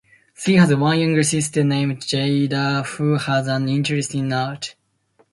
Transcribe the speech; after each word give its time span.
She 0.33 0.55
has 0.55 0.73
one 0.73 0.97
younger 0.97 1.21
sister 1.21 1.63
named 1.63 1.99
Jayda 1.99 2.87
who 2.87 3.17
has 3.19 3.45
an 3.45 3.69
interest 3.69 4.15
in 4.15 4.33
art. 4.33 4.73